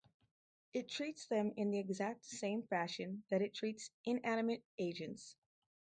It 0.73 0.89
treats 0.89 1.27
them 1.27 1.53
in 1.57 1.69
the 1.69 1.77
exact 1.77 2.25
same 2.25 2.63
fashion 2.63 3.21
that 3.29 3.43
it 3.43 3.53
treats 3.53 3.91
inanimate 4.03 4.63
agents. 4.79 5.35